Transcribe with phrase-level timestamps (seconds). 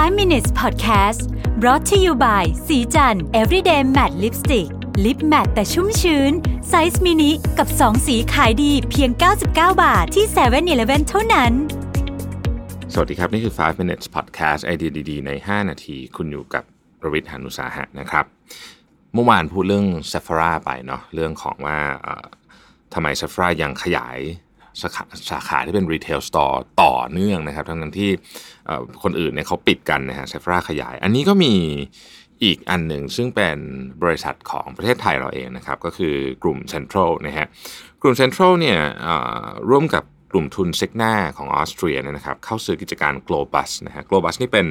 [0.00, 1.20] 5 minutes podcast
[1.60, 4.68] brought to you by ศรีจันทร์ everyday matte lipstick
[5.04, 6.32] lip matte แต่ชุ่มชื้น
[6.68, 9.46] ไซส์มินิกับ 2 สีขายดีเพียง 99
[9.82, 11.52] บาทที่7 e เ e ่ e อเท่านั้น
[12.92, 16.64] สวัสดีครับ นี่คือ 5 minutes podcast ไอเดียดีๆ ใน 5 นาที คุณอยู่กับ
[17.00, 18.24] รวิศ หาญอุตสาหะนะครับ
[19.14, 21.78] เมื่อวานพูดเรื่อง s e p h r a ไปเนาะเรื่องของว่า
[22.94, 24.18] ทำไม s e p h r a ยังขยาย
[24.82, 28.10] สาขาสาขาที่เป็น retail store ต่อเนื่องนะครับ ทั้งนั้นที่
[29.02, 31.54] คนอื่นเนี่ยเขาปิดกันนะฮะ s e p h r a ขยาย อันนี้ก็มี
[32.44, 33.58] อีกอันหนึ่งซึ่งเป็น
[34.02, 37.46] บริษัทของประเทศไทยเราเองนะครับ ก็คือกลุ่ม Central นะฮะ
[38.02, 38.78] กลุ่ม Central เนี่ย
[39.70, 44.68] ร่วมกับกลุ่มทุนเซกนาของออสเตรียนยนะครับ เข้าซื้อกิจการ Globus นะฮะ Globus นี่เป็น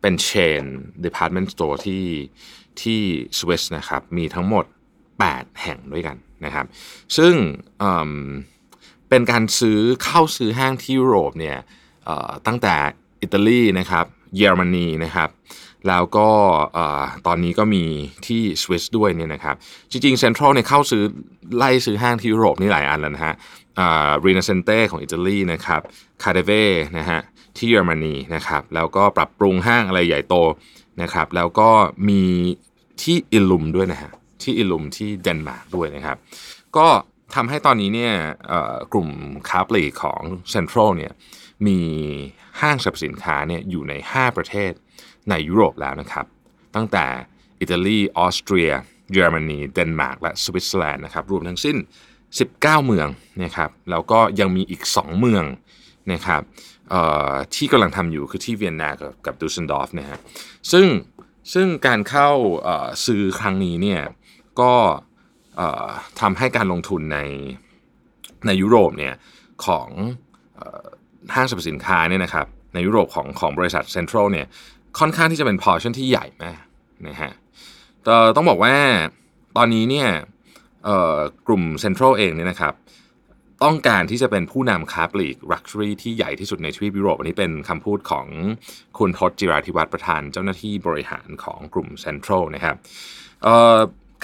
[0.00, 0.30] เป็นเช
[0.62, 0.64] น
[1.06, 2.04] department store ที่
[2.82, 3.00] ที่
[3.38, 4.64] สวิสนะครับ มีทั้งหมด
[5.12, 6.66] 8 แห่งด้วยกันนะครับ
[7.16, 7.34] ซึ่ง
[9.08, 11.56] เป็นการซื้อเข้าซื้อห้างที่ยุโรปเนี่ย
[12.46, 12.74] ตั้งแต่
[13.22, 14.04] อิตาลีนะครับ
[14.36, 15.28] เยอรมนีนะครับ
[15.88, 16.28] แล้วก็
[17.26, 17.84] ตอนนี้ก็มี
[18.26, 19.56] ที่สวิสด้วยเนี่ยนะครับ
[19.90, 21.02] จริงๆเซ็นทรัลเนี่ยเข้าซื้อ
[21.56, 23.34] ไล่ซื้อห้างที่ยุโรปนี่หลายอันแล้วนะฮะ
[24.24, 25.80] Rinascente ของอิตาลีนะครับ
[26.22, 26.50] KaDeWe
[26.98, 27.20] นะฮะ
[27.56, 30.34] ที่เยอรมนีนะครับแล้วก็ปรับปรุงห้างอะไรใหญ่โต
[31.02, 31.70] นะครับแล้วก็
[32.08, 32.22] มี
[33.02, 34.10] ที่ Illum ด้วยนะฮะ
[34.42, 36.16] ที่ Illum ที่เดนมาร์กด้วยนะครับ
[36.76, 36.86] ก็
[37.34, 38.14] ทำให้ตอนนี้เนี่ย
[38.92, 39.08] กลุ่ม
[39.48, 41.12] ค้าปลีกของเซ็นทรัลเนี่ย
[41.66, 41.78] มี
[42.60, 44.72] ห้างสรรพสินค้าเนี่ยอยู่ใน 5 ประเทศ
[45.30, 46.26] ในยุโรปแล้วนะครับ
[46.74, 47.06] ตั้งแต่
[47.60, 48.70] อิตาลีออสเตรีย
[49.12, 51.76] เยอรมนีเดนมาร์กและสวิตเซอร์แลนด์นะครับรวมทั้งสิ้น
[52.30, 53.08] 19 เมือง
[53.44, 55.44] นะครับแล้วก็ยังมีอีก 2 เมือง
[56.12, 56.42] นะครับ
[57.54, 60.18] ที่กำลังทำอยู่คือที่เวียนนากับกับดุสเซลดอร์ฟนะฮะ
[60.72, 60.86] ซึ่ง
[61.54, 62.30] ซึ่งการเข้า
[63.06, 64.00] ซื้อครั้งนี้เนี่ย
[64.60, 64.74] ก็
[66.20, 67.18] ทำให้การลงทุนใน
[68.46, 69.14] ในยุโรปเนี่ย
[69.66, 69.88] ของ
[71.34, 74.46] ห้างสรรพสินค้าเนี่ยนะครับในยุโรปของของบริษัทเซ็นทรัลเนี่ย
[74.98, 76.62] ค่อนข้างที่จะเป็น portion ที่ใหญ่มาก
[77.08, 77.32] นะฮะ
[78.04, 78.74] แต่ต้องบอกว่า
[79.56, 80.08] ตอนนี้เนี่ย
[81.46, 82.74] กลุ่มเซ็นทรัลเองเนี่ยนะครับ
[83.64, 88.26] ต้องการที่จะเป็นผู้นำค้าปลีก Luxury ที่ใหญ่ที่สุดในทวีปยุโรป อันนี้เป็นคำพูดของ
[88.98, 92.76] คุณทศจิราธิวัฒน์ประธานเจ้าหน้าที่บริหารของกลุ่ม Central นะครับ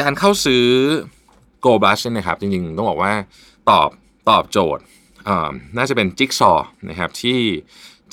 [0.00, 0.66] การเข้าซื้อ
[1.64, 3.12] Go Bus เนี่ยนะครับจริงๆ ต้องบอกว่า
[3.70, 3.88] ตอบ
[4.30, 4.82] ตอบโจทย์
[5.76, 7.40] น่าจะเป็นจิ๊กซอว์นะครับที่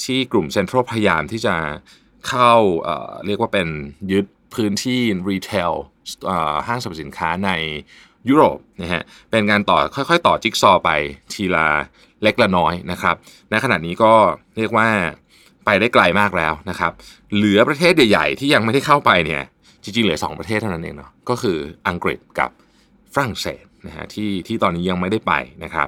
[0.03, 1.55] ที่กลุ่ม Central พยายามที่จะ
[2.27, 2.53] เข้า
[2.83, 3.67] เเรียกว่าเป็น
[4.11, 4.25] ยึด
[4.55, 5.71] พื้นที่รีเทล
[6.67, 7.51] ห้างสรรพสินค้าใน
[8.29, 9.01] ยุโรปนะฮะ
[9.31, 10.89] เป็นการต่อค่อยๆ ต่อจิ๊กซอว์ไป
[11.33, 11.67] ทีละ
[12.23, 13.15] เล็กละน้อยนะครับ
[13.49, 14.13] ในขณะนี้ก็
[14.57, 14.87] เรียกว่า
[15.65, 16.91] ไปได้ไกลมากแล้วนะครับ
[17.35, 19.43] เหลือประเทศใหญ่ๆที่ยังไม่ได้เข้าไปเนี่ย
[19.83, 21.57] จริงๆเหลือ 2 ประเทศเท่านั้นเองเนาะก็คือ
[21.87, 22.49] อังกฤษกับ
[23.15, 25.33] ฝรั่งเศสนะฮะที่ที่ตอนนี้ยังไม่ได้ไป
[25.63, 25.87] นะครับ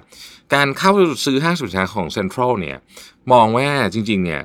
[0.54, 0.92] การเข้า
[1.26, 2.78] ซื้อห้างสรรพสินค้าของเซ็นทรัลเนี่ย
[3.32, 4.42] มองว่าจริงๆเนี่ย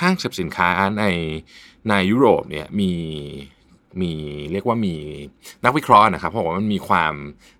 [0.00, 0.68] ห้างสรรพสินค้า
[0.98, 1.04] ใน
[1.88, 2.92] ในยุโรปเนี่ยมี
[4.00, 4.12] มี
[4.52, 4.94] เรียกว่ามี
[5.64, 7.14] นักวิเคราะห์นะครับเพราะว่ามันมีความ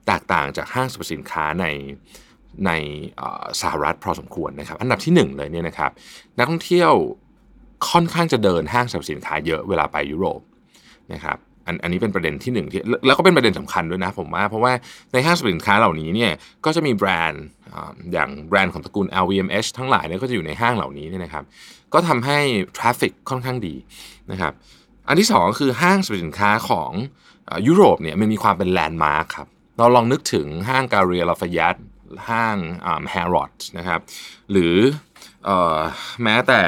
[0.07, 1.67] แตกต่างจากห้างสรรพสินค้าใน
[2.67, 2.71] ใน
[3.61, 5.91] สหรัฐพอสมควรนะครับ อันดับที่หนึ่งเลยเนี่ยนะครับ
[6.39, 6.93] นักท่องเที่ยว
[7.91, 10.41] ค่อนข้างจะเดินห้างสรรพสินค้าเยอะเวลาไปยุโรป
[11.13, 14.73] นะครับ อันอันนี้เป็นประเด็นที่หนึ่งที่แล้วก็เป็นประเด็นสำคัญด้วยนะผมว่า เพราะว่า
[15.13, 16.33] ในห้างสรรพสินค้าเหล่านี้เนี่ย
[16.65, 17.45] ก็จะมีแบรนด์
[18.13, 21.45] อย่างแบรนด์ของตระกูล LVMH ทั้งหลายเนี่ยก็จะอยู่ในห้างเหล่านี้เนี่ยนะครับ
[21.95, 22.39] ก็ทำให้
[22.77, 23.75] traffic ค่อนข้างดี
[24.33, 24.53] นะครับ
[25.09, 26.91] อันที่สองคือห้างสรรพสินค้าของ
[27.51, 29.49] อยุโรปเนี่ยมันมีความเป็น landmark ครับ
[29.79, 31.77] เราลองนึกถึงห้าง Galeries Lafayette
[32.29, 32.57] ห้าง
[33.11, 34.01] แฮร์รอดนะครับ
[34.51, 34.77] หรือ
[35.49, 35.79] ออ
[36.23, 36.63] แม้แต่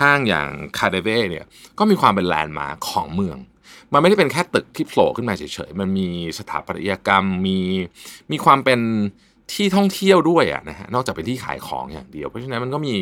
[0.00, 0.48] ห้างอย่าง
[0.78, 1.44] KaDeWe เนี่ย
[1.78, 3.38] ก็มีความเป็น landmark ของเมือง
[3.92, 7.58] มันไม่ได้เป็นแค่ตึกที่โผล่ขึ้นมาเฉยๆ มันมีสถาปัตยกรรม มี
[8.32, 8.80] มีความเป็น
[9.52, 12.94] ที่ท่องเที่ยวด้วยอะนะฮะ นอกจากเป็นที่ขายของอย่างเดียว เพราะฉะนั้นมันก็มี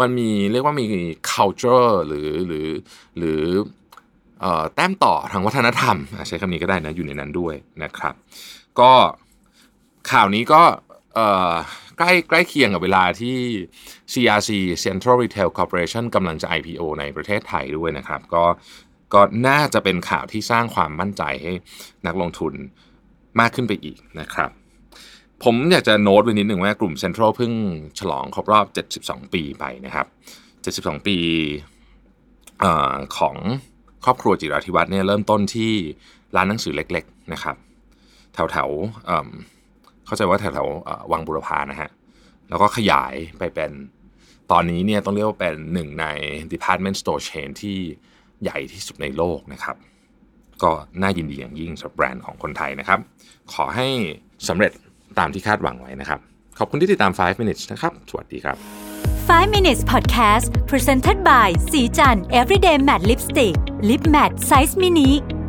[0.00, 0.86] มันมีเรียกว่ามี
[1.30, 2.68] culture หรือหรือ
[3.18, 3.42] หรือ
[4.74, 5.96] แต้มต่อทางวัฒนธรรม
[6.28, 8.14] ใช้คำนี้ก็ได้นะ อยู่ในนั้นด้วยนะครับ
[8.80, 8.92] ก็
[10.10, 10.62] ข่าวนี้ก็
[11.98, 13.36] ใกล้ใกล้เคียงกับเวลาที่
[14.12, 14.50] CRC
[14.84, 18.44] Central Retail Corporation กำลังจะ IPO ในประเทศไทยด้วยนะครับ ก็
[19.14, 21.52] ก็น่าจะเป็นข่าวที่สร้างความมั่นใจให้
[22.06, 22.52] นักลงทุน
[23.40, 24.50] มากขึ้นไปอีกนะครับ
[25.44, 27.52] ผมอยากจะโน้ตไว้นิดหนึ่งว่ากลุ่ม Central เพิ่ง
[27.98, 28.66] ฉลองครบรอบ
[29.02, 30.06] 72 ปีไปนะครับ
[31.00, 31.16] 72 ปี
[32.64, 33.36] ออของ
[34.04, 35.72] ครอบครัวจิราธิวัฒน์เนี่ยเริ่มต้นที่
[36.36, 37.56] ร้านหนังสือเล็ก ๆนะครับ
[38.34, 41.90] แถวแถวๆเเข้าใจว่าแถวแถวๆวังบุรพานะฮะ
[42.48, 43.70] แล้วก็ขยายไปเป็น
[44.50, 46.06] ตอนนี้เนี่ยต้องเรียกว่าเป็นหนึ่งใน
[46.52, 47.78] department store chain ที่
[48.42, 49.76] ใหญ่ที่สุดในโลกนะครับ
[50.62, 50.70] ก็
[51.02, 52.98] น่ายินดีอย่างยิ่งสำหรับแบรนด์ของคนไทยนะครับ
[53.52, 53.86] ขอให้
[54.48, 54.72] สำเร็จ
[55.18, 56.20] ตามที่คาดหวังไว้นะครับ
[56.58, 58.56] ขอบคุณที่ติดตาม 5 minutes นะครับ สวัสดีครับ
[59.28, 63.54] 5 minutes podcast presented by สีจัน everyday matte lipstick
[63.88, 65.39] lip matte size mini